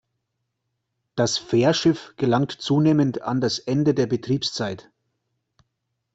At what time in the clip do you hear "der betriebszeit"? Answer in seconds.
3.93-4.91